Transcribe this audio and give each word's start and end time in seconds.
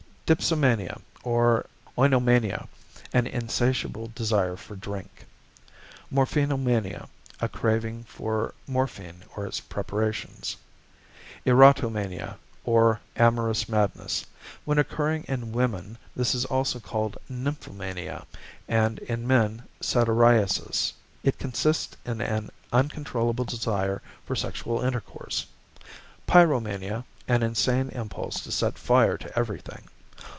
Dipsomania, 0.33 1.01
or 1.25 1.65
Oinomania, 1.97 2.69
an 3.11 3.27
insatiable 3.27 4.13
desire 4.15 4.55
for 4.55 4.77
drink. 4.77 5.25
Morphinomania, 6.09 7.09
a 7.41 7.49
craving 7.49 8.05
for 8.05 8.53
morphine 8.65 9.25
or 9.35 9.45
its 9.45 9.59
preparations. 9.59 10.55
Erotomania, 11.45 12.37
or 12.63 13.01
amorous 13.17 13.67
madness. 13.67 14.25
When 14.63 14.79
occurring 14.79 15.25
in 15.27 15.51
women 15.51 15.97
this 16.15 16.33
is 16.33 16.45
also 16.45 16.79
called 16.79 17.17
Nymphomania, 17.29 18.25
and 18.69 18.99
in 18.99 19.27
men 19.27 19.63
Satyriasis. 19.81 20.93
It 21.23 21.39
consists 21.39 21.97
in 22.05 22.21
an 22.21 22.51
uncontrollable 22.71 23.43
desire 23.43 24.01
for 24.25 24.37
sexual 24.37 24.79
intercourse. 24.79 25.45
Pyromania, 26.25 27.03
an 27.27 27.43
insane 27.43 27.89
impulse 27.89 28.39
to 28.45 28.51
set 28.53 28.77
fire 28.77 29.17
to 29.17 29.37
everything. 29.37 29.89